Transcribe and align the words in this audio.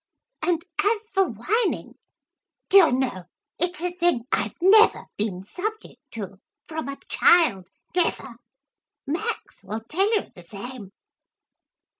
And 0.41 0.65
as 0.83 1.09
for 1.13 1.29
whining 1.29 1.93
do 2.69 2.77
you 2.77 2.91
know 2.91 3.25
it's 3.59 3.81
a 3.83 3.91
thing 3.91 4.25
I've 4.31 4.55
never 4.59 5.05
been 5.15 5.43
subject 5.43 6.01
to, 6.13 6.39
from 6.65 6.87
a 6.89 6.97
child, 7.07 7.69
never. 7.95 8.37
Max 9.05 9.63
will 9.63 9.81
tell 9.81 10.11
you 10.15 10.25
the 10.33 10.41
same.' 10.41 10.91